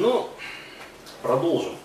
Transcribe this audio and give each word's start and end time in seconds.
Ну, 0.00 0.30
продолжим. 1.20 1.76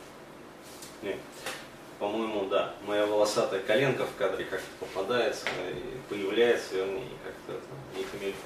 По-моему, 1.99 2.45
да, 2.45 2.73
моя 2.87 3.05
волосатая 3.05 3.59
коленка 3.59 4.05
в 4.05 4.15
кадре 4.15 4.45
как-то 4.45 4.67
попадается 4.79 5.45
и 5.69 5.97
появляется, 6.09 6.75
вернее, 6.75 7.09
как-то 7.25 7.61
не 7.97 8.05
камильфо. 8.05 8.37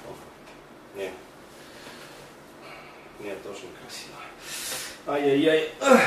Не. 0.96 1.12
Нет, 3.20 3.40
тоже 3.44 3.60
некрасиво. 3.66 4.16
Ай-яй-яй. 5.06 5.70
Ах, 5.80 6.00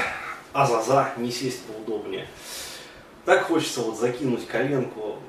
Азаза, 0.51 1.13
не 1.15 1.31
сесть 1.31 1.65
поудобнее. 1.65 2.27
Так 3.23 3.43
хочется 3.43 3.79
вот 3.79 3.97
закинуть 3.97 4.45
коленку 4.45 5.19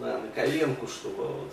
да, 0.00 0.18
на 0.18 0.28
коленку, 0.32 0.88
чтобы 0.88 1.28
вот 1.28 1.52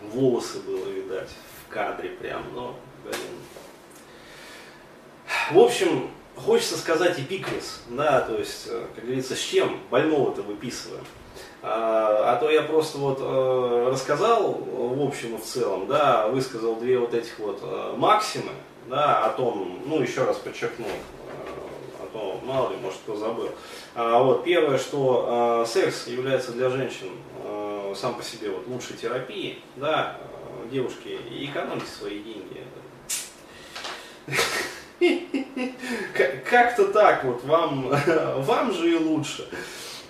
волосы 0.00 0.60
было 0.60 0.88
видать 0.88 1.30
в 1.66 1.72
кадре 1.72 2.10
прям, 2.10 2.44
но, 2.54 2.76
блин. 3.02 3.18
В 5.50 5.58
общем, 5.58 6.10
хочется 6.36 6.76
сказать 6.76 7.18
эпикрис, 7.18 7.80
да, 7.88 8.20
то 8.20 8.36
есть, 8.36 8.66
э, 8.68 8.84
как 8.94 9.04
говорится, 9.04 9.34
с 9.34 9.40
чем 9.40 9.80
больного-то 9.90 10.42
выписываем. 10.42 11.04
А, 11.62 12.34
а 12.34 12.36
то 12.36 12.50
я 12.50 12.62
просто 12.62 12.98
вот 12.98 13.18
э, 13.20 13.88
рассказал 13.90 14.52
в 14.52 15.02
общем 15.02 15.36
и 15.36 15.38
в 15.38 15.44
целом, 15.44 15.86
да, 15.86 16.28
высказал 16.28 16.76
две 16.76 16.98
вот 16.98 17.14
этих 17.14 17.38
вот 17.38 17.60
э, 17.62 17.94
максимы, 17.96 18.50
да, 18.88 19.24
о 19.24 19.30
том, 19.30 19.80
ну 19.86 20.02
еще 20.02 20.24
раз 20.24 20.36
подчеркну, 20.36 20.86
э, 20.86 20.90
а 22.00 22.08
то 22.12 22.40
мало 22.44 22.70
ли, 22.70 22.76
может 22.76 22.98
кто 22.98 23.16
забыл. 23.16 23.48
А, 23.94 24.22
вот, 24.22 24.44
первое, 24.44 24.76
что 24.76 25.64
секс 25.66 26.06
является 26.08 26.52
для 26.52 26.68
женщин 26.68 27.08
сам 27.96 28.14
по 28.16 28.22
себе 28.22 28.50
вот, 28.50 28.66
лучшей 28.68 28.96
терапией, 28.96 29.62
да, 29.76 30.18
девушки, 30.70 31.18
экономьте 31.30 31.86
свои 31.86 32.18
деньги. 32.22 32.62
Как-то 36.50 36.88
так 36.88 37.24
вот, 37.24 37.44
вам, 37.44 37.88
вам 38.36 38.72
же 38.72 38.90
и 38.90 38.96
лучше. 38.96 39.48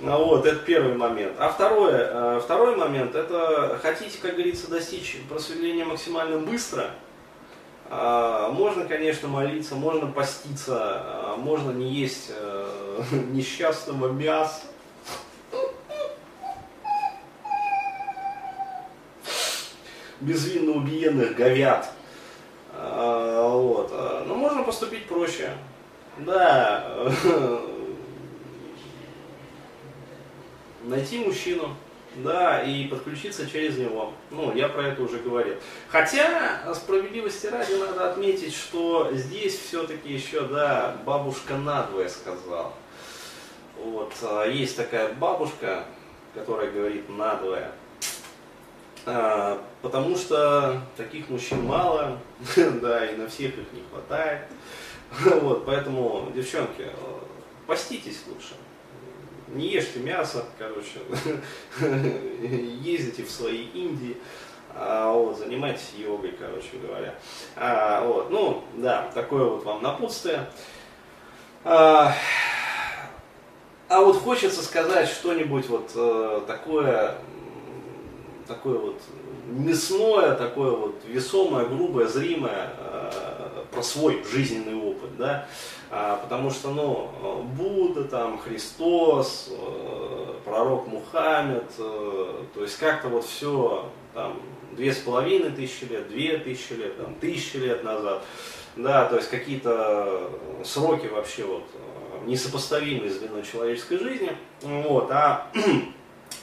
Ну 0.00 0.26
Вот, 0.26 0.46
это 0.46 0.58
первый 0.58 0.94
момент. 0.94 1.34
А 1.38 1.48
второе, 1.48 2.10
э, 2.12 2.40
второй 2.42 2.76
момент, 2.76 3.14
это 3.16 3.78
хотите, 3.82 4.18
как 4.22 4.34
говорится, 4.34 4.70
достичь 4.70 5.16
просветления 5.28 5.84
максимально 5.84 6.38
быстро, 6.38 6.90
а, 7.90 8.50
можно, 8.50 8.84
конечно, 8.84 9.28
молиться, 9.28 9.74
можно 9.74 10.06
поститься, 10.06 10.76
а, 10.78 11.36
можно 11.36 11.70
не 11.70 11.90
есть 11.90 12.30
э, 12.30 13.02
несчастного 13.32 14.12
мяса. 14.12 14.62
Безвинно 20.20 20.72
убиенных 20.72 21.34
говяд. 21.34 21.90
А, 22.74 23.48
вот. 23.48 23.90
Но 24.26 24.34
можно 24.34 24.64
поступить 24.78 25.06
проще. 25.06 25.50
Да, 26.18 27.12
найти 30.84 31.18
мужчину, 31.18 31.74
да, 32.16 32.62
и 32.62 32.86
подключиться 32.86 33.48
через 33.50 33.76
него. 33.76 34.12
Ну, 34.30 34.54
я 34.54 34.68
про 34.68 34.88
это 34.88 35.02
уже 35.02 35.18
говорил. 35.18 35.56
Хотя, 35.88 36.72
справедливости 36.74 37.46
ради, 37.46 37.72
надо 37.74 38.12
отметить, 38.12 38.54
что 38.54 39.10
здесь 39.12 39.58
все-таки 39.58 40.12
еще, 40.12 40.42
да, 40.42 40.96
бабушка 41.04 41.56
надвое 41.56 42.08
сказала. 42.08 42.72
Вот, 43.82 44.12
а, 44.22 44.44
есть 44.44 44.76
такая 44.76 45.12
бабушка, 45.12 45.84
которая 46.34 46.70
говорит 46.70 47.08
надвое. 47.08 47.72
А, 49.10 49.62
потому 49.80 50.16
что 50.16 50.82
таких 50.96 51.28
мужчин 51.30 51.64
мало, 51.64 52.18
да, 52.56 53.06
и 53.06 53.16
на 53.16 53.28
всех 53.28 53.56
их 53.58 53.72
не 53.72 53.82
хватает. 53.90 54.42
Вот, 55.40 55.64
поэтому, 55.64 56.30
девчонки, 56.34 56.86
поститесь 57.66 58.22
лучше 58.26 58.54
не 59.54 59.68
ешьте 59.68 60.00
мясо, 60.00 60.44
короче, 60.58 61.00
ездите 62.82 63.24
в 63.24 63.30
свои 63.30 63.64
Индии, 63.66 64.16
а, 64.74 65.12
вот, 65.12 65.38
занимайтесь 65.38 65.92
йогой, 65.96 66.34
короче 66.38 66.76
говоря. 66.82 67.14
А, 67.56 68.04
вот, 68.04 68.30
ну, 68.30 68.64
да, 68.74 69.10
такое 69.14 69.44
вот 69.44 69.64
вам 69.64 69.82
напутствие. 69.82 70.50
А, 71.64 72.14
а 73.88 74.00
вот 74.02 74.18
хочется 74.18 74.62
сказать 74.62 75.08
что-нибудь 75.08 75.66
вот 75.68 75.90
э, 75.94 76.42
такое, 76.46 77.14
такое 78.48 78.78
вот 78.78 79.00
мясное, 79.46 80.34
такое 80.34 80.72
вот 80.72 81.02
весомое, 81.06 81.66
грубое, 81.66 82.06
зримое 82.06 82.72
э, 82.78 83.64
про 83.70 83.82
свой 83.82 84.24
жизненный 84.24 84.74
опыт, 84.74 85.16
да. 85.16 85.46
А, 85.90 86.16
потому 86.16 86.50
что, 86.50 86.70
ну, 86.70 87.42
Будда, 87.56 88.04
там, 88.04 88.38
Христос, 88.38 89.50
э, 89.50 90.34
пророк 90.44 90.88
Мухаммед, 90.88 91.70
э, 91.78 92.44
то 92.54 92.62
есть 92.62 92.78
как-то 92.78 93.08
вот 93.08 93.24
все, 93.24 93.88
там, 94.14 94.40
две 94.72 94.92
с 94.92 94.98
половиной 94.98 95.50
тысячи 95.50 95.84
лет, 95.84 96.08
две 96.08 96.38
тысячи 96.38 96.72
лет, 96.72 96.96
там, 96.96 97.14
тысячи 97.16 97.56
лет 97.56 97.84
назад, 97.84 98.24
да, 98.76 99.06
то 99.06 99.16
есть 99.16 99.30
какие-то 99.30 100.30
сроки 100.64 101.06
вообще 101.06 101.44
вот 101.44 101.64
несопоставимые 102.26 103.10
с 103.10 103.18
длиной 103.18 103.42
человеческой 103.42 103.98
жизни, 103.98 104.32
вот, 104.62 105.10
а 105.10 105.50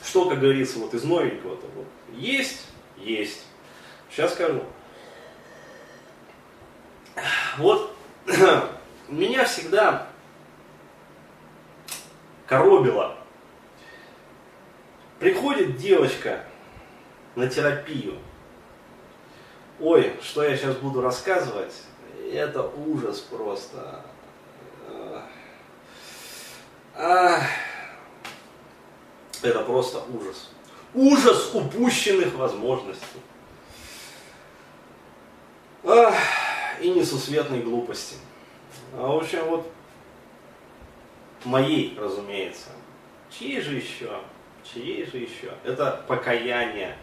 что, 0.03 0.29
как 0.29 0.39
говорится, 0.39 0.79
вот 0.79 0.93
из 0.93 1.03
новенького-то, 1.03 1.67
вот, 1.75 1.87
есть, 2.13 2.67
есть, 2.97 3.45
сейчас 4.09 4.33
скажу. 4.33 4.63
Вот 7.57 7.95
меня 9.07 9.45
всегда 9.45 10.07
коробило. 12.47 13.17
Приходит 15.19 15.77
девочка 15.77 16.43
на 17.35 17.47
терапию. 17.47 18.19
Ой, 19.79 20.13
что 20.21 20.43
я 20.43 20.55
сейчас 20.55 20.75
буду 20.77 21.01
рассказывать, 21.01 21.73
это 22.31 22.63
ужас 22.63 23.19
просто. 23.19 24.05
Это 29.45 29.59
просто 29.59 30.01
ужас. 30.11 30.49
Ужас 30.95 31.53
упущенных 31.53 32.33
возможностей. 32.33 33.19
И 36.81 36.89
несусветной 36.89 37.61
глупости. 37.61 38.15
А 38.93 39.07
в 39.07 39.17
общем, 39.17 39.43
вот 39.45 39.71
моей, 41.43 41.95
разумеется. 41.99 42.69
Чьей 43.29 43.61
же 43.61 43.75
еще? 43.75 44.09
Чьей 44.63 45.05
же 45.05 45.17
еще? 45.17 45.53
Это 45.63 46.03
покаяние. 46.07 46.97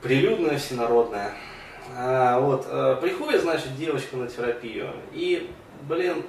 Прилюдное, 0.00 0.58
всенародное. 0.58 1.34
А, 1.96 2.38
вот, 2.38 2.66
а, 2.68 2.96
приходит, 2.96 3.42
значит, 3.42 3.76
девочка 3.76 4.16
на 4.16 4.28
терапию, 4.28 4.92
и, 5.12 5.50
блин, 5.82 6.24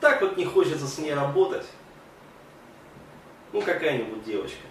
так 0.00 0.20
вот 0.20 0.36
не 0.36 0.44
хочется 0.44 0.86
с 0.86 0.98
ней 0.98 1.14
работать. 1.14 1.66
Ну, 3.52 3.62
какая-нибудь 3.62 4.24
девочка. 4.24 4.66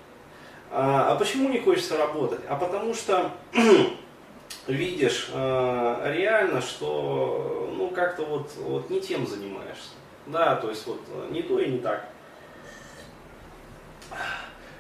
А, 0.70 1.12
а 1.12 1.16
почему 1.16 1.50
не 1.50 1.60
хочется 1.60 1.98
работать? 1.98 2.42
А 2.50 2.56
потому 2.56 2.94
что 2.94 3.32
видишь 4.68 5.30
э, 5.34 6.14
реально, 6.18 6.62
что 6.62 7.74
ну 7.76 7.90
как-то 7.90 8.24
вот, 8.24 8.52
вот 8.60 8.90
не 8.90 9.00
тем 9.00 9.26
занимаешься. 9.26 9.92
Да, 10.26 10.56
то 10.56 10.70
есть 10.70 10.86
вот 10.86 11.02
не 11.32 11.42
то 11.42 11.60
и 11.60 11.70
не 11.70 11.80
так. 11.80 12.10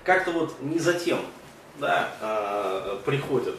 Как-то 0.03 0.31
вот 0.31 0.55
не 0.61 0.79
за 0.79 0.93
тем, 0.93 1.19
да, 1.79 2.09
э, 2.21 2.97
приходят. 3.05 3.55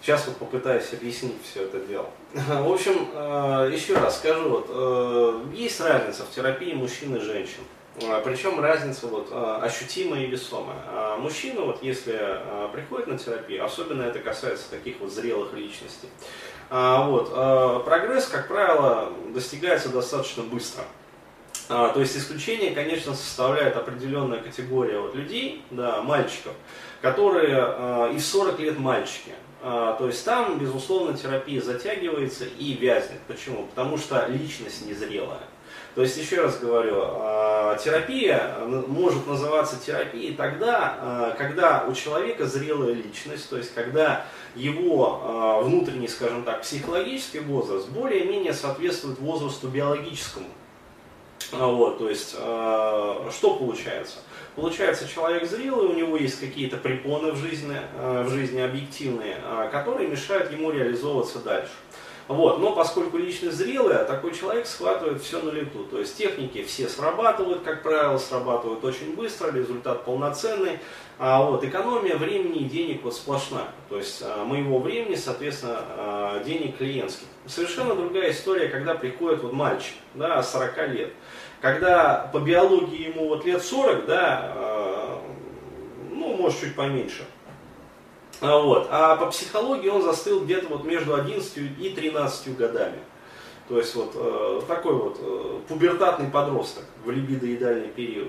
Сейчас 0.00 0.26
вот 0.26 0.36
попытаюсь 0.36 0.92
объяснить 0.92 1.36
все 1.42 1.64
это 1.64 1.80
дело. 1.80 2.08
В 2.32 2.72
общем, 2.72 3.08
э, 3.12 3.70
еще 3.72 3.94
раз 3.94 4.18
скажу, 4.18 4.48
вот, 4.48 4.66
э, 4.70 5.44
есть 5.54 5.80
разница 5.80 6.24
в 6.24 6.30
терапии 6.30 6.72
мужчин 6.72 7.16
и 7.16 7.20
женщин. 7.20 7.60
А, 7.60 7.77
Причем 8.24 8.60
разница 8.60 9.06
вот, 9.06 9.28
а, 9.32 9.60
ощутимая 9.62 10.24
и 10.24 10.26
весомая. 10.26 10.78
А 10.86 11.16
мужчина, 11.16 11.62
вот, 11.62 11.82
если 11.82 12.40
приходит 12.72 13.08
на 13.08 13.18
терапию, 13.18 13.64
особенно 13.64 14.02
это 14.02 14.18
касается 14.20 14.70
таких 14.70 15.00
вот 15.00 15.12
зрелых 15.12 15.52
личностей, 15.54 16.08
вот, 16.70 17.84
прогресс, 17.84 18.26
как 18.26 18.48
правило, 18.48 19.12
достигается 19.34 19.88
достаточно 19.88 20.42
быстро. 20.42 20.84
То 21.68 21.94
есть 21.96 22.16
исключение, 22.16 22.70
конечно, 22.70 23.14
составляет 23.14 23.76
определенная 23.76 24.40
категория 24.40 25.00
вот 25.00 25.14
людей, 25.14 25.62
да, 25.70 26.00
мальчиков, 26.02 26.52
которые 27.02 28.12
и 28.14 28.18
в 28.18 28.22
40 28.22 28.58
лет 28.60 28.78
мальчики. 28.78 29.32
То 29.60 30.06
есть 30.06 30.24
там, 30.24 30.58
безусловно, 30.58 31.16
терапия 31.16 31.60
затягивается 31.60 32.44
и 32.44 32.74
вязнет. 32.74 33.20
Почему? 33.26 33.66
Потому 33.66 33.98
что 33.98 34.26
личность 34.28 34.86
незрелая. 34.86 35.42
То 35.98 36.02
есть, 36.02 36.16
еще 36.16 36.42
раз 36.42 36.60
говорю, 36.60 37.02
э, 37.02 37.76
терапия 37.82 38.56
может 38.86 39.26
называться 39.26 39.84
терапией 39.84 40.32
тогда, 40.32 41.32
э, 41.32 41.34
когда 41.36 41.86
у 41.88 41.92
человека 41.92 42.46
зрелая 42.46 42.92
личность, 42.92 43.50
то 43.50 43.56
есть, 43.56 43.74
когда 43.74 44.24
его 44.54 45.58
внутренний, 45.64 46.06
скажем 46.06 46.44
так, 46.44 46.62
психологический 46.62 47.40
возраст 47.40 47.88
более-менее 47.88 48.52
соответствует 48.52 49.18
возрасту 49.18 49.66
биологическому. 49.66 50.46
Вот, 51.50 51.98
то 51.98 52.08
есть, 52.08 52.30
что 52.30 53.56
получается? 53.58 54.18
Получается, 54.54 55.08
человек 55.08 55.50
зрелый, 55.50 55.88
у 55.88 55.94
него 55.94 56.16
есть 56.16 56.38
какие-то 56.38 56.76
препоны 56.76 57.32
в 57.32 57.36
жизни, 57.38 57.76
в 57.96 58.28
жизни 58.28 58.60
объективные, 58.60 59.38
которые 59.72 60.06
мешают 60.06 60.52
ему 60.52 60.70
реализовываться 60.70 61.40
дальше. 61.40 61.72
Вот. 62.28 62.58
Но 62.58 62.72
поскольку 62.72 63.16
личность 63.16 63.56
зрелая, 63.56 64.04
такой 64.04 64.34
человек 64.34 64.66
схватывает 64.66 65.22
все 65.22 65.40
на 65.40 65.50
лету. 65.50 65.84
То 65.84 65.98
есть 65.98 66.16
техники 66.16 66.62
все 66.62 66.86
срабатывают, 66.86 67.62
как 67.62 67.82
правило, 67.82 68.18
срабатывают 68.18 68.84
очень 68.84 69.16
быстро, 69.16 69.50
результат 69.50 70.04
полноценный. 70.04 70.78
А 71.18 71.42
вот 71.42 71.64
экономия 71.64 72.16
времени 72.16 72.60
и 72.60 72.64
денег 72.64 73.02
вот 73.02 73.14
сплошная. 73.14 73.68
То 73.88 73.96
есть 73.96 74.22
а, 74.22 74.44
моего 74.44 74.78
времени, 74.78 75.16
соответственно, 75.16 75.78
а, 75.80 76.44
денег 76.44 76.76
клиентских. 76.76 77.26
Совершенно 77.46 77.94
другая 77.94 78.30
история, 78.30 78.68
когда 78.68 78.94
приходит 78.94 79.42
вот 79.42 79.52
мальчик, 79.54 79.94
да, 80.14 80.42
40 80.42 80.88
лет. 80.88 81.12
Когда 81.60 82.30
по 82.32 82.38
биологии 82.38 83.08
ему 83.08 83.28
вот 83.28 83.44
лет 83.46 83.62
40, 83.62 84.06
да, 84.06 84.52
а, 84.54 85.22
ну, 86.10 86.36
может 86.36 86.60
чуть 86.60 86.76
поменьше, 86.76 87.24
вот. 88.40 88.88
А 88.90 89.16
по 89.16 89.26
психологии 89.26 89.88
он 89.88 90.02
застыл 90.02 90.44
где-то 90.44 90.68
вот 90.68 90.84
между 90.84 91.14
11 91.14 91.56
и 91.80 91.90
13 91.90 92.56
годами. 92.56 92.98
То 93.68 93.78
есть 93.78 93.94
вот 93.94 94.12
э, 94.14 94.62
такой 94.66 94.94
вот 94.94 95.18
э, 95.20 95.60
пубертатный 95.68 96.30
подросток 96.30 96.84
в 97.04 97.10
либидоидальный 97.10 97.88
период. 97.88 98.28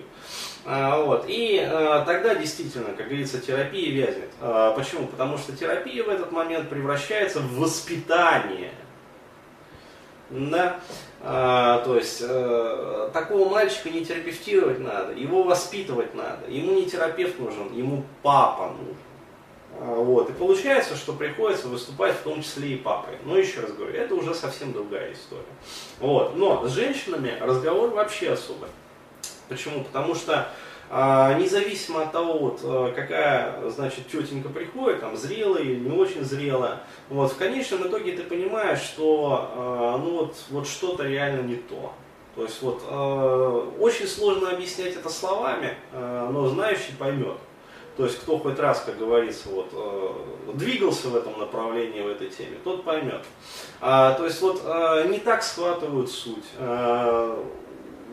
А, 0.65 1.01
вот. 1.01 1.25
И 1.27 1.65
э, 1.65 2.03
тогда 2.05 2.35
действительно, 2.35 2.93
как 2.93 3.07
говорится, 3.07 3.39
терапия 3.39 3.89
вязнет. 3.89 4.29
А, 4.41 4.73
почему? 4.73 5.07
Потому 5.07 5.37
что 5.37 5.55
терапия 5.55 6.03
в 6.03 6.09
этот 6.09 6.33
момент 6.33 6.69
превращается 6.69 7.39
в 7.39 7.57
воспитание. 7.57 8.73
Да? 10.29 10.79
А, 11.21 11.79
то 11.79 11.95
есть 11.95 12.21
э, 12.21 13.09
такого 13.13 13.49
мальчика 13.49 13.89
не 13.89 14.05
терапевтировать 14.05 14.79
надо, 14.79 15.13
его 15.13 15.43
воспитывать 15.43 16.13
надо. 16.15 16.49
Ему 16.49 16.73
не 16.73 16.85
терапевт 16.85 17.39
нужен, 17.39 17.73
ему 17.73 18.03
папа 18.21 18.73
нужен. 18.77 18.95
А, 19.79 19.95
вот. 19.95 20.29
И 20.29 20.33
получается, 20.33 20.95
что 20.95 21.13
приходится 21.13 21.67
выступать 21.67 22.15
в 22.15 22.23
том 22.23 22.41
числе 22.41 22.73
и 22.73 22.77
папой. 22.77 23.15
Но 23.25 23.37
еще 23.37 23.61
раз 23.61 23.71
говорю, 23.71 23.93
это 23.93 24.15
уже 24.15 24.33
совсем 24.33 24.73
другая 24.73 25.13
история. 25.13 25.43
Вот. 25.99 26.35
Но 26.35 26.67
с 26.67 26.71
женщинами 26.71 27.37
разговор 27.39 27.89
вообще 27.89 28.31
особый. 28.31 28.69
Почему? 29.47 29.83
Потому 29.83 30.15
что 30.15 30.49
а, 30.91 31.35
независимо 31.35 32.01
от 32.01 32.11
того, 32.11 32.37
вот, 32.39 32.61
а, 32.63 32.91
какая, 32.93 33.69
значит, 33.69 34.07
тетенька 34.07 34.49
приходит, 34.49 35.01
там, 35.01 35.15
зрелая 35.15 35.61
или 35.61 35.79
не 35.79 35.95
очень 35.95 36.23
зрелая, 36.23 36.81
вот, 37.09 37.31
в 37.31 37.37
конечном 37.37 37.87
итоге 37.87 38.13
ты 38.13 38.23
понимаешь, 38.23 38.79
что, 38.79 39.51
а, 39.55 39.97
ну, 39.99 40.17
вот, 40.17 40.35
вот 40.49 40.67
что-то 40.67 41.03
реально 41.03 41.41
не 41.41 41.55
то. 41.57 41.93
То 42.35 42.43
есть, 42.43 42.61
вот, 42.63 42.81
а, 42.87 43.71
очень 43.79 44.07
сложно 44.07 44.49
объяснять 44.49 44.95
это 44.95 45.09
словами, 45.09 45.75
а, 45.93 46.29
но 46.31 46.47
знающий 46.47 46.93
поймет. 46.97 47.37
То 47.99 48.05
есть 48.05 48.17
кто 48.19 48.39
хоть 48.39 48.57
раз, 48.57 48.81
как 48.85 48.97
говорится, 48.97 49.49
вот, 49.49 49.67
э, 49.73 50.53
двигался 50.53 51.09
в 51.09 51.17
этом 51.17 51.37
направлении, 51.37 52.01
в 52.01 52.07
этой 52.07 52.29
теме, 52.29 52.55
тот 52.63 52.85
поймет. 52.85 53.25
А, 53.81 54.13
то 54.13 54.23
есть 54.23 54.41
вот 54.41 54.61
э, 54.63 55.07
не 55.09 55.19
так 55.19 55.43
схватывают 55.43 56.09
суть. 56.09 56.45
Э, 56.59 57.43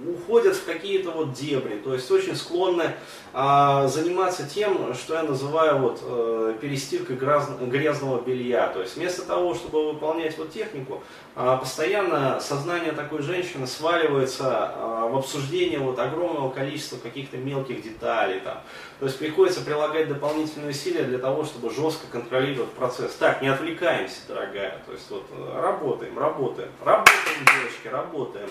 уходят 0.07 0.57
в 0.57 0.65
какие-то 0.65 1.11
вот 1.11 1.33
дебри, 1.33 1.77
то 1.77 1.95
есть 1.95 2.11
очень 2.11 2.37
склонны 2.37 2.95
а, 3.33 3.87
заниматься 3.89 4.49
тем, 4.49 4.95
что 4.95 5.15
я 5.15 5.23
называю 5.23 5.79
вот 5.79 6.01
а, 6.03 6.53
перестиркой 6.55 7.17
гряз, 7.17 7.49
грязного 7.61 8.23
белья. 8.23 8.69
То 8.69 8.81
есть 8.81 8.97
вместо 8.97 9.23
того, 9.23 9.55
чтобы 9.55 9.93
выполнять 9.93 10.39
вот 10.39 10.51
технику, 10.53 11.03
а, 11.35 11.57
постоянно 11.57 12.41
сознание 12.41 12.93
такой 12.93 13.23
женщины 13.23 13.67
сваливается 13.67 14.47
а, 14.49 15.09
в 15.09 15.17
обсуждение 15.17 15.79
вот 15.79 15.99
огромного 15.99 16.51
количества 16.51 16.97
каких-то 16.97 17.37
мелких 17.37 17.83
деталей. 17.83 18.41
Там. 18.41 18.61
То 19.01 19.07
есть 19.07 19.19
приходится 19.19 19.61
прилагать 19.61 20.09
дополнительные 20.09 20.71
усилия 20.71 21.05
для 21.05 21.19
того, 21.19 21.45
чтобы 21.45 21.71
жестко 21.71 22.07
контролировать 22.11 22.71
процесс. 22.71 23.15
Так, 23.17 23.43
не 23.43 23.49
отвлекаемся, 23.49 24.21
дорогая. 24.29 24.83
То 24.87 24.93
есть 24.93 25.11
вот 25.11 25.25
работаем, 25.55 26.19
работаем, 26.19 26.71
работаем, 26.83 27.45
девочки, 27.45 27.89
работаем. 27.89 28.49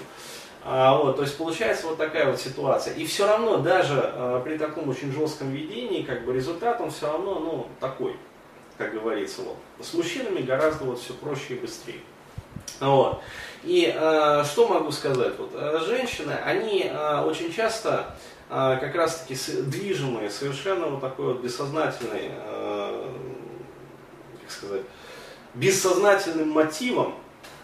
А, 0.67 0.97
вот, 0.97 1.17
то 1.17 1.21
есть 1.21 1.37
получается 1.37 1.85
вот 1.85 1.97
такая 1.97 2.25
вот 2.25 2.39
ситуация. 2.39 2.95
И 2.95 3.05
все 3.05 3.27
равно, 3.27 3.59
даже 3.59 4.01
а, 4.01 4.41
при 4.41 4.57
таком 4.57 4.89
очень 4.89 5.11
жестком 5.11 5.51
ведении, 5.51 6.01
как 6.01 6.25
бы 6.25 6.33
результат 6.33 6.81
он 6.81 6.89
все 6.89 7.05
равно, 7.05 7.35
ну, 7.35 7.67
такой, 7.79 8.15
как 8.75 8.93
говорится. 8.93 9.43
Вот. 9.43 9.57
С 9.79 9.93
мужчинами 9.93 10.41
гораздо 10.41 10.85
вот 10.85 10.99
все 10.99 11.13
проще 11.13 11.53
и 11.53 11.59
быстрее. 11.59 11.99
Вот. 12.79 13.21
И 13.63 13.93
а, 13.95 14.43
что 14.43 14.67
могу 14.67 14.91
сказать? 14.91 15.37
Вот, 15.37 15.51
а, 15.53 15.77
женщины, 15.85 16.33
они 16.43 16.89
а, 16.91 17.23
очень 17.23 17.53
часто 17.53 18.15
а, 18.49 18.77
как 18.77 18.95
раз 18.95 19.19
таки 19.19 19.35
движимые 19.61 20.31
совершенно 20.31 20.87
вот 20.87 20.99
такой 20.99 21.33
вот 21.33 21.41
бессознательной, 21.41 22.31
а, 22.31 23.13
как 24.41 24.49
сказать, 24.49 24.81
бессознательным 25.53 26.49
мотивом, 26.49 27.13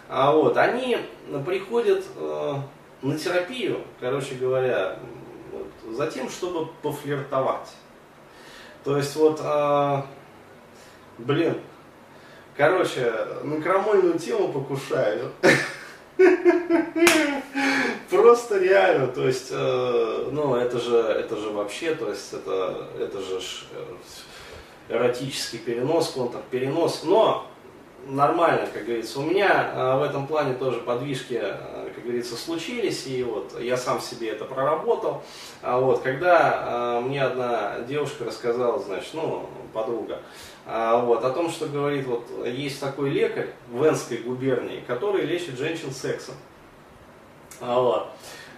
а 0.08 0.32
вот, 0.34 0.58
они 0.58 0.98
приходят 1.46 2.04
а, 2.18 2.62
на 3.02 3.18
терапию, 3.18 3.82
короче 4.00 4.36
говоря, 4.36 5.00
вот, 5.52 5.96
за 5.96 6.08
тем, 6.08 6.30
чтобы 6.30 6.68
пофлиртовать. 6.82 7.70
То 8.84 8.98
есть 8.98 9.16
вот, 9.16 9.40
а, 9.44 10.06
блин, 11.18 11.60
короче, 12.56 13.12
на 13.44 13.62
крамольную 13.62 14.20
тему 14.20 14.52
покушаю. 14.52 15.32
Просто 18.10 18.60
реально, 18.60 19.08
то 19.08 19.26
есть, 19.26 19.48
э, 19.52 20.30
ну, 20.32 20.56
это 20.56 20.80
же, 20.80 20.98
это 20.98 21.38
же 21.38 21.50
вообще, 21.50 21.96
то 21.96 22.10
есть, 22.10 22.34
это, 22.34 22.90
это 23.00 23.22
же 23.22 23.40
э, 23.72 23.96
эротический 24.90 25.60
перенос, 25.60 26.10
контрперенос. 26.10 27.04
Но 27.04 27.48
нормально, 28.06 28.68
как 28.72 28.86
говорится. 28.86 29.20
У 29.20 29.24
меня 29.24 29.72
э, 29.74 29.98
в 30.00 30.04
этом 30.04 30.28
плане 30.28 30.56
тоже 30.56 30.82
подвижки, 30.82 31.42
как 32.02 32.08
говорится, 32.08 32.36
случились, 32.36 33.06
и 33.06 33.22
вот 33.22 33.60
я 33.62 33.78
сам 33.78 34.02
себе 34.02 34.30
это 34.30 34.46
проработал. 34.46 35.22
А 35.62 35.80
вот, 35.80 36.02
когда 36.02 36.98
э, 36.98 37.02
мне 37.02 37.24
одна 37.24 37.82
девушка 37.82 38.26
рассказала, 38.26 38.82
значит, 38.82 39.14
ну, 39.14 39.48
подруга, 39.72 40.20
а 40.66 40.98
вот, 40.98 41.24
о 41.24 41.30
том, 41.30 41.52
что 41.52 41.68
говорит, 41.68 42.08
вот 42.08 42.28
есть 42.48 42.80
такой 42.80 43.12
лекарь 43.12 43.50
в 43.70 43.86
Энской 43.86 44.18
губернии, 44.18 44.84
который 44.88 45.26
лечит 45.26 45.60
женщин 45.60 45.92
сексом. 45.92 46.34
А 47.60 47.80
вот, 47.80 48.08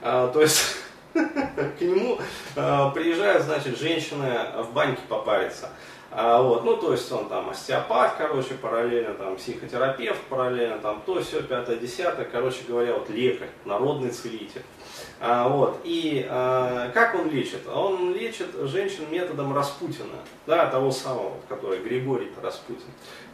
а, 0.01 0.29
то 0.29 0.41
есть 0.41 0.77
к 1.13 1.81
нему 1.81 2.19
приезжают, 2.55 3.43
значит, 3.43 3.77
женщины 3.77 4.39
в 4.59 4.71
баньке 4.71 5.01
попариться. 5.09 5.69
А, 6.15 6.41
вот, 6.41 6.63
ну, 6.63 6.77
то 6.77 6.91
есть 6.91 7.12
он 7.12 7.27
там 7.27 7.50
остеопат, 7.50 8.15
короче, 8.17 8.53
параллельно, 8.53 9.15
там, 9.15 9.36
психотерапевт, 9.36 10.22
параллельно, 10.29 10.77
там, 10.77 11.01
то, 11.05 11.20
все, 11.24 11.41
пятое, 11.41 11.77
десятое, 11.77 12.27
короче 12.32 12.60
говоря, 12.67 12.93
вот 12.93 13.10
лекарь, 13.10 13.50
народный 13.65 14.12
целитель. 14.12 14.62
А, 15.20 15.48
вот, 15.48 15.79
и 15.84 16.27
а, 16.29 16.91
как 16.91 17.15
он 17.15 17.32
лечит? 17.32 17.67
Он 17.67 18.13
лечит 18.13 18.50
женщин 18.67 19.05
методом 19.10 19.55
Распутина, 19.55 20.20
да, 20.46 20.67
того 20.67 20.91
самого, 20.91 21.38
который 21.50 21.79
Григорий 21.79 22.32
Распутин. 22.41 22.84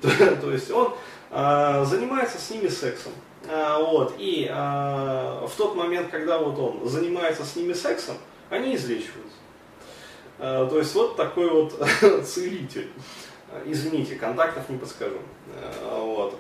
То, 0.42 0.52
есть 0.52 0.72
он 0.72 0.94
а, 1.32 1.84
занимается 1.84 2.40
с 2.40 2.50
ними 2.50 2.70
сексом. 2.70 3.12
А, 3.50 3.78
вот, 3.80 4.14
и 4.18 4.48
а, 4.50 5.46
в 5.46 5.54
тот 5.58 5.76
момент, 5.76 6.10
когда 6.12 6.38
вот 6.38 6.58
он 6.58 6.88
занимается 6.88 7.44
с 7.44 7.58
ними 7.58 7.74
сексом, 7.74 8.16
они 8.50 8.76
излечиваются. 8.76 9.39
Э, 10.40 10.66
то 10.70 10.78
есть 10.80 10.96
вот 10.96 11.16
такой 11.16 11.50
вот 11.50 11.74
целитель. 12.26 12.90
Извините, 13.66 14.16
контактов 14.16 14.70
не 14.70 14.78
подскажу. 14.78 15.18
Э, 15.56 16.00
вот. 16.02 16.38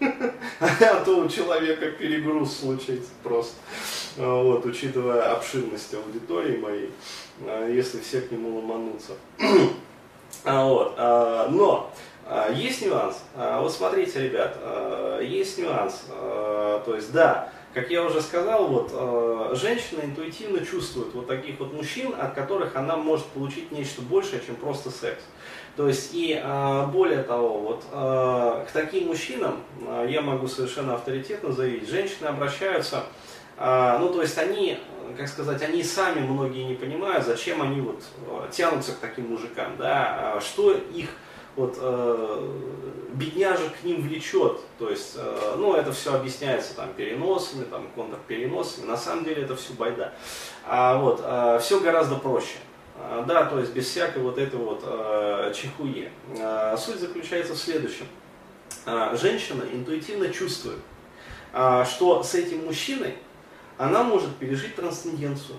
А 0.60 1.04
то 1.04 1.18
у 1.18 1.28
человека 1.28 1.90
перегруз 1.92 2.58
случится 2.58 3.10
просто. 3.22 3.54
Э, 4.16 4.24
вот, 4.24 4.64
учитывая 4.64 5.32
обширность 5.32 5.92
аудитории 5.94 6.56
моей, 6.56 6.92
если 7.74 8.00
все 8.00 8.20
к 8.20 8.30
нему 8.30 8.56
ломанутся. 8.58 9.12
Вот. 10.44 10.96
Но 10.96 11.90
есть 12.52 12.82
нюанс. 12.82 13.16
Вот 13.34 13.72
смотрите, 13.72 14.28
ребят, 14.28 14.56
есть 15.22 15.58
нюанс. 15.58 16.04
То 16.08 16.94
есть, 16.94 17.10
да, 17.12 17.50
как 17.74 17.90
я 17.90 18.02
уже 18.04 18.22
сказал, 18.22 18.68
вот, 18.68 18.90
э, 18.92 19.54
женщина 19.54 20.00
интуитивно 20.02 20.64
чувствует 20.64 21.14
вот 21.14 21.26
таких 21.26 21.60
вот 21.60 21.72
мужчин, 21.72 22.14
от 22.18 22.34
которых 22.34 22.76
она 22.76 22.96
может 22.96 23.26
получить 23.26 23.70
нечто 23.72 24.02
большее, 24.02 24.42
чем 24.44 24.56
просто 24.56 24.90
секс. 24.90 25.22
То 25.76 25.86
есть 25.86 26.10
и 26.12 26.40
э, 26.42 26.86
более 26.86 27.22
того, 27.22 27.60
вот 27.60 27.84
э, 27.92 28.64
к 28.68 28.72
таким 28.72 29.08
мужчинам 29.08 29.60
э, 29.86 30.08
я 30.10 30.22
могу 30.22 30.48
совершенно 30.48 30.94
авторитетно 30.94 31.52
заявить, 31.52 31.88
женщины 31.88 32.26
обращаются 32.26 33.04
А, 33.60 33.98
ну, 33.98 34.08
то 34.12 34.22
есть 34.22 34.38
они, 34.38 34.78
как 35.16 35.26
сказать, 35.26 35.62
они 35.62 35.82
сами 35.82 36.20
многие 36.20 36.62
не 36.62 36.74
понимают, 36.74 37.26
зачем 37.26 37.60
они 37.60 37.80
вот 37.80 38.02
э, 38.26 38.48
тянутся 38.52 38.92
к 38.92 38.98
таким 38.98 39.30
мужикам, 39.30 39.76
да, 39.76 40.36
а 40.36 40.40
что 40.40 40.72
их 40.72 41.08
вот 41.56 41.76
э, 41.80 42.48
бедняжек 43.14 43.80
к 43.80 43.84
ним 43.84 44.02
влечет, 44.02 44.60
то 44.78 44.90
есть, 44.90 45.14
э, 45.16 45.54
ну, 45.56 45.74
это 45.74 45.92
все 45.92 46.14
объясняется 46.14 46.74
там 46.74 46.92
переносами, 46.94 47.64
там 47.64 47.88
контрпереносами, 47.94 48.86
на 48.86 48.96
самом 48.96 49.24
деле 49.24 49.42
это 49.42 49.56
все 49.56 49.72
байда. 49.72 50.14
А 50.64 50.98
вот, 50.98 51.20
э, 51.22 51.58
все 51.60 51.80
гораздо 51.80 52.16
проще. 52.16 52.58
А, 53.00 53.24
да, 53.26 53.44
то 53.44 53.58
есть 53.58 53.72
без 53.72 53.86
всякой 53.86 54.22
вот 54.22 54.38
этой 54.38 54.58
вот 54.58 54.82
э, 54.84 55.52
чехуи. 55.54 56.10
Э, 56.36 56.76
суть 56.76 57.00
заключается 57.00 57.54
в 57.54 57.58
следующем. 57.58 58.06
Э, 58.86 59.16
женщина 59.16 59.64
интуитивно 59.72 60.28
чувствует, 60.30 60.80
э, 61.52 61.84
что 61.88 62.22
с 62.22 62.34
этим 62.34 62.64
мужчиной 62.64 63.14
она 63.76 64.02
может 64.02 64.34
пережить 64.36 64.74
трансценденцию. 64.74 65.56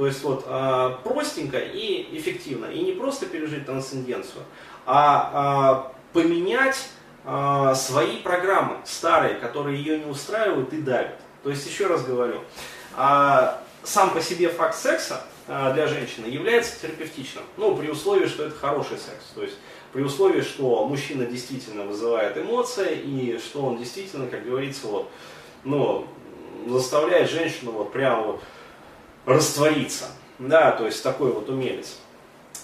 То 0.00 0.06
есть 0.06 0.22
вот 0.22 0.44
э, 0.46 0.92
простенько 1.04 1.58
и 1.58 2.08
эффективно. 2.16 2.64
И 2.72 2.80
не 2.80 2.92
просто 2.92 3.26
пережить 3.26 3.66
трансценденцию, 3.66 4.44
а 4.86 5.92
э, 6.14 6.18
поменять 6.18 6.88
э, 7.26 7.74
свои 7.76 8.16
программы 8.16 8.78
старые, 8.86 9.34
которые 9.34 9.78
ее 9.78 9.98
не 9.98 10.06
устраивают 10.06 10.72
и 10.72 10.80
давят. 10.80 11.18
То 11.42 11.50
есть 11.50 11.66
еще 11.66 11.86
раз 11.86 12.02
говорю, 12.02 12.40
сам 12.96 14.10
по 14.14 14.22
себе 14.22 14.48
факт 14.48 14.76
секса 14.76 15.22
для 15.46 15.86
женщины 15.86 16.24
является 16.24 16.80
терапевтичным. 16.80 17.44
Ну, 17.58 17.76
при 17.76 17.90
условии, 17.90 18.26
что 18.26 18.44
это 18.44 18.56
хороший 18.56 18.96
секс. 18.96 19.24
То 19.34 19.42
есть 19.42 19.56
при 19.92 20.00
условии, 20.00 20.40
что 20.40 20.86
мужчина 20.86 21.26
действительно 21.26 21.84
вызывает 21.84 22.38
эмоции 22.38 22.98
и 22.98 23.38
что 23.38 23.66
он 23.66 23.76
действительно, 23.76 24.28
как 24.28 24.46
говорится, 24.46 24.86
вот, 24.86 25.10
ну, 25.64 26.06
заставляет 26.68 27.30
женщину 27.30 27.72
вот 27.72 27.92
прямо 27.92 28.22
вот 28.22 28.42
раствориться. 29.26 30.06
Да, 30.38 30.72
то 30.72 30.86
есть 30.86 31.02
такой 31.02 31.32
вот 31.32 31.48
умелец. 31.48 31.98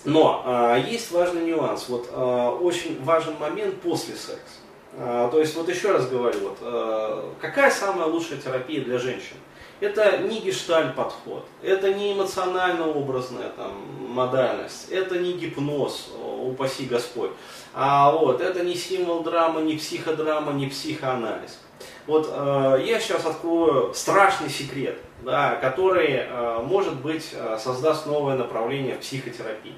Но 0.05 0.43
а, 0.47 0.79
есть 0.79 1.11
важный 1.11 1.43
нюанс, 1.43 1.89
вот 1.89 2.09
а, 2.13 2.51
очень 2.53 3.03
важен 3.03 3.35
момент 3.39 3.81
после 3.81 4.15
секса. 4.15 4.61
А, 4.99 5.29
то 5.29 5.41
есть 5.41 5.55
вот 5.57 5.69
еще 5.69 5.93
раз 5.93 6.09
говорю, 6.09 6.39
вот, 6.41 6.59
а, 6.63 7.35
какая 7.41 7.71
самая 7.71 8.07
лучшая 8.07 8.39
терапия 8.39 8.83
для 8.83 8.99
женщин? 8.99 9.37
Это 9.81 10.19
не 10.19 10.41
гешталь 10.41 10.95
подход, 10.95 11.45
это 11.63 11.93
не 11.93 12.15
эмоционально-образная 12.15 13.51
там, 13.51 13.73
модальность, 14.09 14.91
это 14.91 15.19
не 15.19 15.35
гипноз, 15.35 16.13
упаси 16.43 16.87
Господь. 16.87 17.33
А 17.75 18.11
вот, 18.11 18.41
это 18.41 18.65
не 18.65 18.75
символ 18.75 19.23
драмы, 19.23 19.61
не 19.61 19.77
психодрама, 19.77 20.53
не 20.53 20.69
психоанализ. 20.69 21.59
Вот 22.07 22.31
э, 22.33 22.83
я 22.87 23.01
сейчас 23.01 23.27
открою 23.27 23.93
страшный 23.95 24.49
секрет, 24.49 24.99
да, 25.23 25.57
который, 25.57 26.27
э, 26.27 26.63
может 26.63 27.01
быть, 27.01 27.31
э, 27.33 27.59
создаст 27.59 28.07
новое 28.07 28.37
направление 28.37 28.97
в 28.97 29.01
психотерапии. 29.01 29.75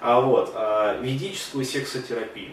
А 0.00 0.20
вот, 0.20 0.52
э, 0.54 0.98
ведическую 1.02 1.64
сексотерапию. 1.64 2.52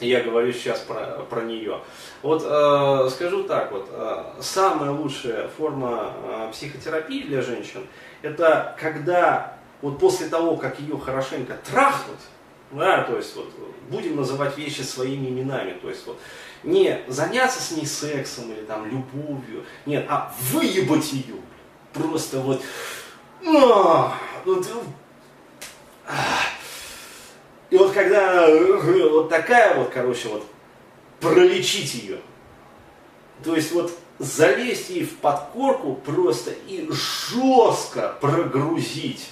Я 0.00 0.22
говорю 0.22 0.52
сейчас 0.52 0.80
про, 0.80 1.26
про 1.28 1.42
нее. 1.42 1.78
Вот 2.22 2.42
э, 2.44 3.08
скажу 3.10 3.44
так, 3.44 3.70
вот, 3.70 3.88
э, 3.92 4.24
самая 4.40 4.90
лучшая 4.90 5.48
форма 5.48 6.12
э, 6.24 6.48
психотерапии 6.52 7.24
для 7.24 7.42
женщин, 7.42 7.86
это 8.22 8.74
когда 8.80 9.56
вот 9.82 9.98
после 9.98 10.28
того, 10.28 10.56
как 10.56 10.80
ее 10.80 10.98
хорошенько 10.98 11.58
трахнуть, 11.70 12.20
да, 12.70 13.02
то 13.02 13.16
есть 13.16 13.34
вот 13.36 13.50
будем 13.88 14.16
называть 14.16 14.56
вещи 14.56 14.82
своими 14.82 15.28
именами, 15.28 15.72
то 15.80 15.88
есть 15.88 16.06
вот. 16.06 16.18
Не 16.62 17.00
заняться 17.08 17.62
с 17.62 17.70
ней 17.70 17.86
сексом 17.86 18.52
или 18.52 18.60
там 18.60 18.84
любовью, 18.84 19.64
нет, 19.86 20.04
а 20.10 20.30
выебать 20.52 21.10
ее, 21.10 21.36
просто 21.94 22.40
вот, 22.40 22.60
а, 23.46 24.12
вот 24.44 24.68
а. 26.06 26.14
и 27.70 27.78
вот 27.78 27.92
когда 27.92 28.46
вот 28.46 29.30
такая 29.30 29.74
вот, 29.74 29.88
короче, 29.88 30.28
вот 30.28 30.46
пролечить 31.18 31.94
ее, 31.94 32.20
то 33.42 33.56
есть 33.56 33.72
вот 33.72 33.90
залезть 34.18 34.90
ей 34.90 35.04
в 35.06 35.16
подкорку 35.16 35.94
просто 35.94 36.50
и 36.50 36.86
жестко 36.90 38.18
прогрузить, 38.20 39.30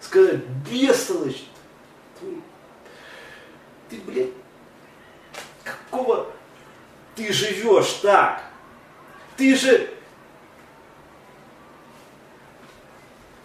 сказать, 0.00 0.44
бестолочь, 0.70 1.42
ты, 3.88 3.98
блядь, 3.98 4.30
какого 5.62 6.26
ты 7.14 7.32
живешь 7.32 7.92
так? 8.02 8.42
Ты 9.36 9.54
же, 9.56 9.90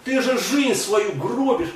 ты 0.03 0.21
же 0.21 0.37
жизнь 0.37 0.75
свою 0.75 1.13
гробишь. 1.13 1.73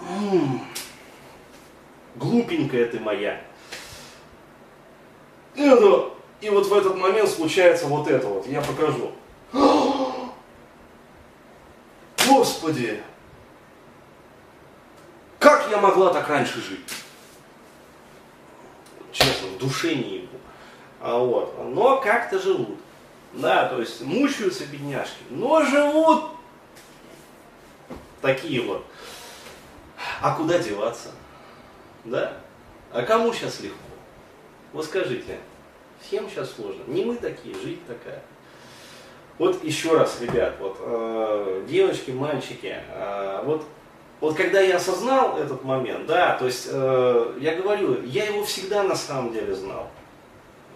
М-м, 0.00 0.66
глупенькая 2.16 2.86
ты 2.88 3.00
моя. 3.00 3.42
И 5.54 6.50
вот 6.50 6.66
в 6.66 6.74
этот 6.74 6.96
момент 6.96 7.30
случается 7.30 7.86
вот 7.86 8.06
это 8.06 8.26
вот. 8.26 8.46
Я 8.46 8.60
покажу. 8.60 9.12
Господи, 12.34 13.00
как 15.38 15.70
я 15.70 15.76
могла 15.76 16.12
так 16.12 16.28
раньше 16.28 16.60
жить? 16.60 16.80
Честно, 19.12 19.50
в 19.50 19.58
душе 19.58 19.94
не 19.94 20.16
ему. 20.16 20.40
А 21.00 21.16
вот. 21.16 21.56
Но 21.72 22.00
как-то 22.00 22.40
живут. 22.40 22.80
Да, 23.34 23.68
то 23.68 23.78
есть 23.78 24.00
мучаются 24.00 24.66
бедняжки, 24.66 25.22
но 25.30 25.64
живут 25.64 26.24
такие 28.20 28.62
вот. 28.62 28.84
А 30.20 30.34
куда 30.34 30.58
деваться? 30.58 31.12
Да? 32.04 32.38
А 32.92 33.02
кому 33.02 33.32
сейчас 33.32 33.60
легко? 33.60 33.78
Вот 34.72 34.86
скажите, 34.86 35.38
всем 36.00 36.28
сейчас 36.28 36.52
сложно. 36.52 36.82
Не 36.88 37.04
мы 37.04 37.14
такие, 37.14 37.54
жизнь 37.54 37.82
такая. 37.86 38.24
Вот 39.38 39.64
еще 39.64 39.96
раз, 39.96 40.20
ребят, 40.20 40.54
вот 40.60 40.76
э, 40.80 41.64
девочки, 41.68 42.12
мальчики, 42.12 42.76
э, 42.88 43.42
вот 43.44 43.64
вот 44.20 44.36
когда 44.36 44.60
я 44.60 44.76
осознал 44.76 45.36
этот 45.38 45.64
момент, 45.64 46.06
да, 46.06 46.36
то 46.38 46.46
есть 46.46 46.68
э, 46.70 47.34
я 47.40 47.56
говорю, 47.56 48.02
я 48.04 48.24
его 48.24 48.44
всегда 48.44 48.82
на 48.82 48.94
самом 48.94 49.32
деле 49.32 49.54
знал. 49.54 49.90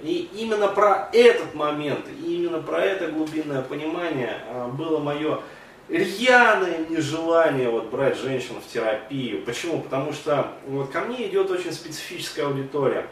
И 0.02 0.28
именно 0.34 0.68
про 0.68 1.08
этот 1.12 1.54
момент, 1.54 2.04
именно 2.22 2.60
про 2.60 2.84
это 2.84 3.10
глубинное 3.10 3.62
понимание 3.62 4.42
э, 4.48 4.68
было 4.68 4.98
мое 4.98 5.40
рьяное 5.88 6.86
нежелание 6.88 7.70
вот, 7.70 7.86
брать 7.86 8.18
женщин 8.18 8.56
в 8.60 8.70
терапию. 8.70 9.42
Почему? 9.44 9.80
Потому 9.80 10.12
что 10.12 10.52
вот, 10.66 10.90
ко 10.90 11.00
мне 11.00 11.26
идет 11.28 11.50
очень 11.50 11.72
специфическая 11.72 12.46
аудитория. 12.46 13.06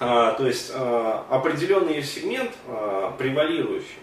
А, 0.00 0.32
то 0.32 0.46
есть 0.46 0.72
а, 0.74 1.26
определенный 1.30 2.02
сегмент 2.02 2.52
а, 2.66 3.14
превалирующий 3.18 3.98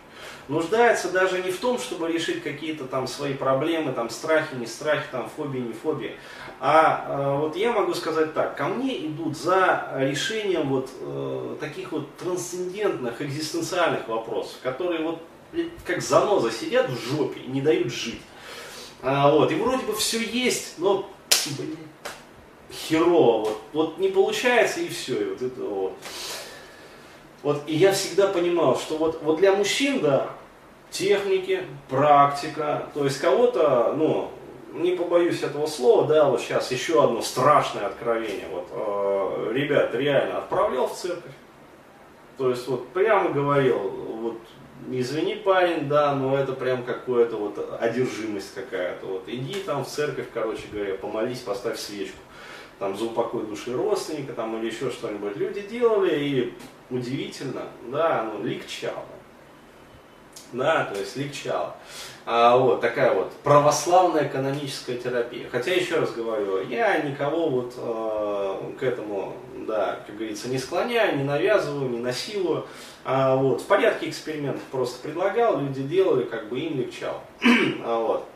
нуждается 0.48 1.12
даже 1.12 1.42
не 1.42 1.52
в 1.52 1.60
том, 1.60 1.80
чтобы 1.80 2.12
решить 2.12 2.44
какие-то 2.44 2.86
там 2.86 3.08
свои 3.08 3.34
проблемы, 3.34 3.92
там 3.92 4.10
страхи, 4.10 4.56
не 4.56 4.66
страхи, 4.66 5.06
там 5.12 5.30
фобии, 5.36 5.60
не 5.60 5.74
фобии. 5.74 6.16
А 6.60 7.06
э, 7.08 7.38
вот 7.40 7.56
я 7.56 7.72
могу 7.72 7.94
сказать 7.94 8.34
так, 8.34 8.56
ко 8.56 8.66
мне 8.66 9.06
идут 9.06 9.38
за 9.38 9.90
решением 9.96 10.70
вот 10.70 10.90
э, 11.02 11.58
таких 11.60 11.92
вот 11.92 12.16
трансцендентных, 12.18 13.22
экзистенциальных 13.22 14.08
вопросов, 14.08 14.58
которые 14.64 15.04
вот 15.04 15.22
как 15.86 16.02
заноза 16.02 16.52
сидят 16.52 16.90
в 16.90 16.98
жопе 16.98 17.42
и 17.42 17.48
не 17.48 17.62
дают 17.62 17.92
жить. 17.92 18.22
А, 19.04 19.30
вот, 19.30 19.52
и 19.52 19.56
вроде 19.56 19.86
бы 19.86 19.94
все 19.96 20.20
есть, 20.20 20.80
но 20.80 21.10
блин, 21.58 21.78
херово, 22.72 23.50
вот, 23.50 23.62
вот 23.74 23.98
не 23.98 24.10
получается 24.10 24.82
и 24.82 24.88
все, 24.90 25.22
и 25.22 25.26
вот 25.26 25.42
это 25.42 25.62
вот. 25.62 25.94
Вот, 27.44 27.64
и 27.68 27.76
я 27.76 27.94
всегда 27.94 28.28
понимал, 28.28 28.78
что 28.78 28.98
вот, 28.98 29.22
вот 29.22 29.38
для 29.38 29.56
мужчин, 29.56 30.02
да, 30.02 30.30
техники, 30.90 31.64
практика, 31.90 32.88
то 32.94 33.06
есть 33.06 33.20
кого-то, 33.20 33.94
ну, 33.96 34.32
не 34.74 34.92
побоюсь 34.92 35.44
этого 35.44 35.68
слова, 35.68 36.08
да, 36.08 36.26
вот 36.26 36.42
сейчас 36.42 36.72
еще 36.72 37.04
одно 37.04 37.22
страшное 37.22 37.86
откровение. 37.86 38.48
Вот, 38.52 38.68
э, 38.72 39.52
ребят, 39.54 39.94
реально 39.94 40.40
отправлял 40.40 40.88
в 40.88 40.96
церковь. 40.96 41.32
То 42.38 42.50
есть 42.50 42.68
вот 42.68 42.88
прямо 42.90 43.30
говорил, 43.30 43.78
вот 43.80 44.38
извини, 44.92 45.36
парень, 45.36 45.88
да, 45.88 46.14
но 46.14 46.38
это 46.38 46.54
прям 46.54 46.84
какое-то 46.84 47.38
вот 47.38 47.78
одержимость 47.80 48.54
какая-то. 48.54 49.06
Вот 49.06 49.24
иди 49.28 49.56
там 49.62 49.84
в 49.84 49.88
церковь, 49.88 50.28
короче 50.34 50.64
говоря, 50.72 50.96
помолись, 50.96 51.40
поставь 51.40 51.80
свечку. 51.80 52.18
Там 52.80 52.96
за 52.96 53.06
упокой 53.06 53.44
души 53.46 53.76
родственника 53.76 54.34
там 54.34 54.58
или 54.58 54.68
еще 54.68 54.92
что-нибудь. 54.92 55.36
Люди 55.36 55.62
делали 55.62 56.16
и 56.16 56.54
удивительно, 56.90 57.64
да, 57.88 58.32
ну, 58.32 58.44
легчало. 58.46 59.04
да, 60.54 60.86
то 60.86 61.00
есть 61.00 61.18
легчало. 61.18 61.76
А, 62.26 62.58
вот 62.58 62.82
такая 62.82 63.14
вот 63.14 63.32
православная 63.44 64.28
каноническая 64.30 64.98
терапия. 64.98 65.48
Хотя, 65.50 65.74
еще 65.74 66.00
раз 66.00 66.12
говорю, 66.12 66.68
я 66.68 66.98
никого 67.00 67.50
вот 67.50 67.74
э, 67.78 68.74
к 68.80 68.84
этому, 68.84 69.34
да, 69.66 70.00
как 70.06 70.18
говорится, 70.18 70.50
не 70.50 70.58
склоняю, 70.58 71.18
не 71.18 71.24
навязываю, 71.24 71.90
не 71.90 72.00
насилую. 72.00 72.68
А, 73.06 73.36
вот, 73.36 73.62
в 73.62 73.66
порядке 73.66 74.10
экспериментов 74.10 74.62
просто 74.72 75.02
предлагал, 75.02 75.60
люди 75.60 75.82
делали, 75.82 76.24
как 76.26 76.50
бы 76.50 76.60
им 76.60 76.78
легчало. 76.78 77.22
а, 77.84 78.00
вот. 78.00 78.28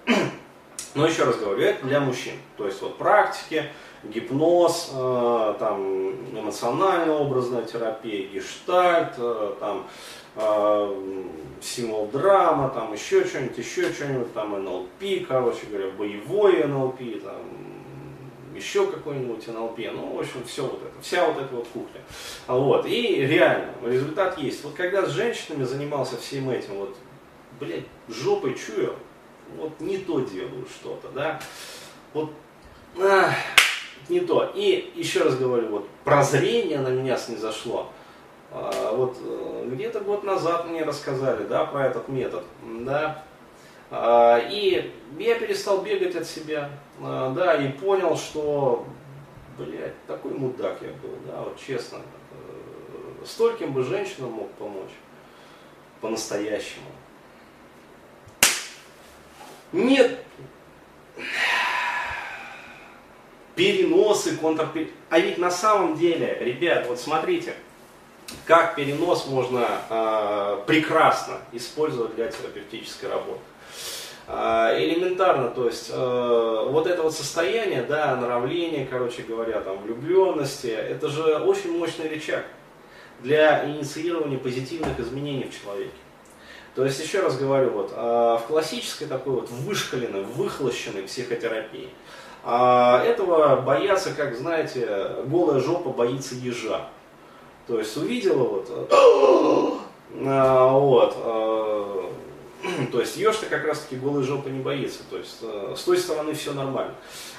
Но 0.93 1.07
еще 1.07 1.23
раз 1.23 1.37
говорю, 1.37 1.61
это 1.61 1.85
для 1.85 1.99
мужчин. 1.99 2.33
То 2.57 2.65
есть 2.65 2.81
вот 2.81 2.97
практики, 2.97 3.65
гипноз, 4.03 4.91
э, 4.93 5.55
там, 5.59 6.11
эмоциональная 6.37 7.15
образная 7.15 7.63
терапия, 7.63 8.27
гештальт, 8.27 9.13
э, 9.17 9.53
там, 9.59 9.87
э, 10.35 11.23
символ 11.61 12.07
драма, 12.07 12.69
там 12.69 12.93
еще 12.93 13.25
что-нибудь, 13.25 13.57
еще 13.57 13.91
что-нибудь, 13.93 14.33
там 14.33 14.63
НЛП, 14.63 15.27
короче 15.27 15.65
говоря, 15.69 15.91
боевой 15.91 16.63
НЛП, 16.65 16.99
там, 17.23 17.37
еще 18.55 18.87
какой-нибудь 18.87 19.47
НЛП, 19.47 19.79
ну, 19.93 20.15
в 20.15 20.19
общем, 20.19 20.43
все 20.45 20.63
вот 20.63 20.81
это, 20.81 21.01
вся 21.01 21.25
вот 21.25 21.41
эта 21.41 21.55
вот 21.55 21.67
кухня. 21.67 22.01
Вот, 22.47 22.85
и 22.85 23.25
реально, 23.25 23.71
результат 23.85 24.37
есть. 24.37 24.63
Вот 24.63 24.73
когда 24.73 25.05
с 25.05 25.11
женщинами 25.11 25.63
занимался 25.63 26.17
всем 26.17 26.49
этим, 26.49 26.75
вот, 26.75 26.97
блядь, 27.59 27.85
жопой 28.09 28.55
чую, 28.55 28.95
вот 29.57 29.79
не 29.79 29.97
то 29.97 30.19
делаю 30.19 30.65
что-то, 30.67 31.09
да, 31.09 31.39
вот, 32.13 32.31
ах, 32.99 33.33
не 34.09 34.19
то. 34.19 34.51
И 34.55 34.91
еще 34.95 35.23
раз 35.23 35.37
говорю, 35.37 35.69
вот 35.69 35.89
прозрение 36.03 36.79
на 36.79 36.89
меня 36.89 37.17
снизошло. 37.17 37.89
А, 38.51 38.93
вот 38.93 39.17
э, 39.23 39.69
где-то 39.71 40.01
год 40.01 40.23
назад 40.23 40.67
мне 40.69 40.83
рассказали, 40.83 41.43
да, 41.45 41.65
про 41.65 41.87
этот 41.87 42.09
метод, 42.09 42.43
да, 42.63 43.23
а, 43.89 44.39
и 44.39 44.91
я 45.17 45.35
перестал 45.35 45.81
бегать 45.81 46.15
от 46.15 46.27
себя, 46.27 46.69
а, 47.01 47.33
да, 47.33 47.55
и 47.55 47.71
понял, 47.71 48.17
что, 48.17 48.85
блядь, 49.57 50.05
такой 50.05 50.33
мудак 50.33 50.79
я 50.81 50.89
был, 51.01 51.15
да, 51.27 51.41
вот 51.41 51.57
честно, 51.57 51.99
э, 51.99 53.25
стольким 53.25 53.71
бы 53.71 53.83
женщинам 53.83 54.31
мог 54.31 54.49
помочь, 54.51 54.91
по-настоящему. 56.01 56.87
Нет, 59.71 60.19
переносы, 63.55 64.37
контрпер... 64.37 64.87
А 65.09 65.19
ведь 65.19 65.37
на 65.37 65.51
самом 65.51 65.97
деле, 65.97 66.37
ребят, 66.41 66.87
вот 66.87 66.99
смотрите, 66.99 67.53
как 68.45 68.75
перенос 68.75 69.27
можно 69.27 69.67
э, 69.89 70.63
прекрасно 70.65 71.35
использовать 71.51 72.15
для 72.15 72.27
терапевтической 72.31 73.09
работы. 73.09 73.39
Э, 74.27 74.75
элементарно, 74.77 75.49
то 75.49 75.67
есть 75.67 75.89
э, 75.89 76.67
вот 76.69 76.87
это 76.87 77.03
вот 77.03 77.13
состояние, 77.13 77.83
да, 77.83 78.15
нравление, 78.15 78.87
короче 78.89 79.21
говоря, 79.23 79.61
там, 79.61 79.81
влюбленности, 79.81 80.67
это 80.67 81.09
же 81.09 81.37
очень 81.37 81.77
мощный 81.77 82.09
рычаг 82.09 82.45
для 83.19 83.65
инициирования 83.69 84.37
позитивных 84.37 84.99
изменений 84.99 85.49
в 85.49 85.61
человеке. 85.61 85.91
То 86.75 86.85
есть, 86.85 87.03
еще 87.03 87.19
раз 87.19 87.37
говорю, 87.37 87.71
вот, 87.71 87.91
в 87.91 88.43
классической 88.47 89.05
такой 89.07 89.33
вот 89.33 89.49
вышкаленной, 89.49 90.23
выхлощенной 90.23 91.03
психотерапии– 91.03 91.89
а 92.43 93.03
этого 93.03 93.57
боятся, 93.61 94.13
как 94.15 94.35
знаете, 94.35 95.11
голая 95.25 95.59
жопа 95.59 95.91
боится 95.91 96.35
ежа. 96.35 96.87
То 97.67 97.77
есть 97.77 97.95
увидела 97.95 98.43
вот, 98.43 98.67
а, 100.25 100.73
вот, 100.73 101.15
а, 101.17 102.10
то 102.87 102.99
есть 102.99 103.17
еж-то 103.17 103.45
как 103.47 103.65
раз 103.65 103.79
таки 103.79 103.95
голой 103.95 104.23
жопы 104.23 104.49
не 104.49 104.59
боится, 104.59 104.99
то 105.09 105.17
есть 105.17 105.37
а, 105.41 105.73
с 105.75 105.83
той 105.83 105.97
стороны 105.97 106.33
все 106.33 106.53
нормально. 106.53 106.93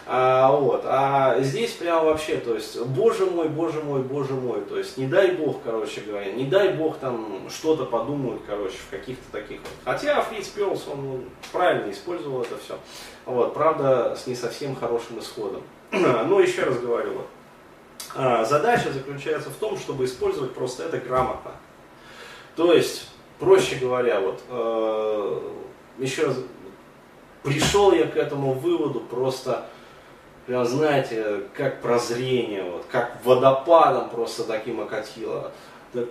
А, 0.04 0.50
вот, 0.50 0.82
а 0.84 1.40
здесь 1.40 1.72
прям 1.72 2.04
вообще, 2.04 2.36
то 2.38 2.54
есть, 2.54 2.80
боже 2.80 3.26
мой, 3.26 3.48
боже 3.48 3.80
мой, 3.80 4.02
боже 4.02 4.34
мой, 4.34 4.60
то 4.62 4.76
есть, 4.76 4.98
не 4.98 5.06
дай 5.06 5.32
бог, 5.32 5.62
короче 5.62 6.00
говоря, 6.00 6.32
не 6.32 6.44
дай 6.44 6.72
бог 6.72 6.98
там 6.98 7.48
что-то 7.48 7.84
подумают, 7.84 8.42
короче, 8.46 8.76
в 8.78 8.90
каких-то 8.90 9.30
таких 9.30 9.60
вот. 9.60 9.70
Хотя 9.84 10.20
Фриц 10.22 10.48
Перлс, 10.48 10.88
он 10.88 11.04
ну, 11.04 11.24
правильно 11.52 11.90
использовал 11.90 12.42
это 12.42 12.56
все, 12.58 12.78
вот, 13.26 13.54
правда, 13.54 14.16
с 14.16 14.26
не 14.26 14.34
совсем 14.34 14.74
хорошим 14.74 15.20
исходом. 15.20 15.62
Но 15.92 16.40
еще 16.40 16.64
раз 16.64 16.78
говорю, 16.78 17.12
вот, 17.14 17.26
а, 18.14 18.44
задача 18.44 18.92
заключается 18.92 19.50
в 19.50 19.54
том, 19.54 19.78
чтобы 19.78 20.04
использовать 20.04 20.52
просто 20.52 20.84
это 20.84 20.98
грамотно. 20.98 21.52
То 22.56 22.72
есть, 22.72 23.08
проще 23.42 23.74
говоря, 23.74 24.20
вот, 24.20 24.40
э, 24.48 25.40
еще 25.98 26.26
раз, 26.26 26.36
пришел 27.42 27.90
я 27.92 28.06
к 28.06 28.16
этому 28.16 28.52
выводу 28.52 29.00
просто 29.00 29.66
прям 30.46 30.64
знаете, 30.64 31.42
как 31.52 31.82
прозрение, 31.82 32.62
вот, 32.62 32.86
как 32.88 33.18
водопадом 33.24 34.10
просто 34.10 34.44
таким 34.44 34.80
окатило. 34.80 35.50
Так, 35.92 36.08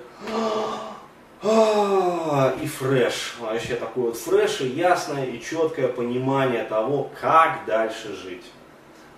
и 2.62 2.68
фреш, 2.68 3.36
вообще 3.40 3.76
такой 3.76 4.04
вот 4.04 4.18
фреш 4.18 4.60
и 4.60 4.68
ясное 4.68 5.26
и 5.26 5.42
четкое 5.42 5.88
понимание 5.88 6.66
того, 6.66 7.10
как 7.20 7.66
дальше 7.66 8.14
жить. 8.14 8.46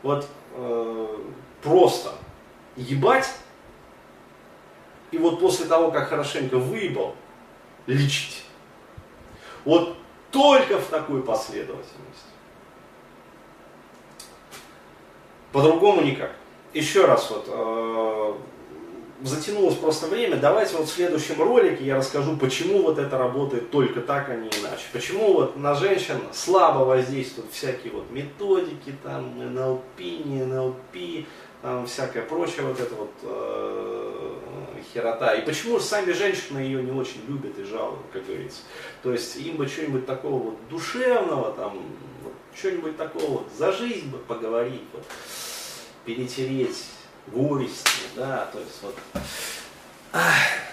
Вот 0.04 0.28
э, 0.56 1.08
просто 1.63 2.12
ебать, 2.76 3.28
и 5.12 5.17
вот 5.17 5.39
после 5.39 5.65
того, 5.65 5.89
как 5.89 6.10
хорошенько 6.10 6.58
выебал, 6.58 7.15
лечить. 7.88 8.43
Вот 9.65 9.98
только 10.32 10.78
в 10.80 10.86
такой 10.86 11.22
последовательности. 11.22 12.34
По-другому 15.52 16.02
никак. 16.02 16.32
Еще 16.74 17.06
раз 17.06 17.30
вот, 17.30 17.46
э, 17.48 18.34
затянулось 19.22 19.76
просто 19.76 20.08
время, 20.08 20.38
давайте 20.38 20.76
вот 20.76 20.88
в 20.88 20.91
следующем 20.91 21.41
ролике 21.41 21.86
я 21.86 21.98
расскажу, 21.98 22.36
почему 22.36 22.82
вот 22.82 22.98
это 22.98 23.17
работает 23.17 23.69
только 23.69 24.02
так, 24.02 24.30
а 24.30 24.36
не 24.36 24.48
иначе. 24.48 24.86
Почему 24.91 25.34
вот 25.34 25.56
на 25.56 25.76
женщин 25.76 26.15
слабо 26.32 26.84
воздействуют 26.84 27.52
всякие 27.52 27.93
вот 27.93 28.10
методики, 28.10 28.96
там, 29.04 29.38
НЛП, 29.38 30.00
не 30.00 30.43
НЛП, 30.43 31.28
там, 31.62 31.86
всякое 31.86 32.24
прочее, 32.24 32.63
вот 32.63 32.80
это 32.80 32.96
вот 32.96 33.12
э, 33.22 34.36
херота. 34.93 35.34
И 35.36 35.46
почему 35.46 35.80
сами 35.80 36.12
женщины 36.12 36.60
ее 36.60 36.84
не 36.84 36.91
очень 36.91 37.26
любят 37.28 37.58
и 37.58 37.63
жалуют, 37.63 38.06
как 38.12 38.26
говорится. 38.26 38.62
То 39.02 39.12
есть 39.12 39.36
им 39.38 39.58
бы 39.58 39.67
что-нибудь 39.67 40.06
такого 40.06 40.43
вот 40.43 40.67
душевного, 40.69 41.54
там, 41.54 41.80
вот, 42.24 42.34
что-нибудь 42.56 42.98
такого 42.98 43.39
вот 43.39 43.52
за 43.58 43.72
жизнь 43.72 44.10
бы 44.10 44.17
поговорить. 44.17 44.84
Вот 44.93 45.06
перетереть 46.06 46.86
горести, 47.28 48.08
да, 48.15 48.50
то 48.52 48.60
есть 48.60 48.82
вот. 48.82 48.96
Ах. 50.12 50.72